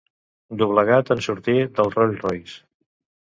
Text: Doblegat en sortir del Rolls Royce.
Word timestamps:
Doblegat 0.61 1.11
en 1.17 1.21
sortir 1.27 1.55
del 1.81 1.93
Rolls 1.97 2.19
Royce. 2.25 2.57